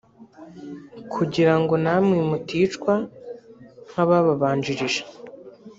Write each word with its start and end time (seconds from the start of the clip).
kugirango 1.13 1.73
namwe 1.85 2.17
muticwa 2.29 2.93
nk’ababanjirije 3.89 5.01